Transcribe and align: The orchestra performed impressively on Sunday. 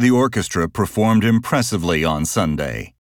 The 0.00 0.10
orchestra 0.10 0.66
performed 0.66 1.24
impressively 1.24 2.06
on 2.06 2.24
Sunday. 2.24 2.94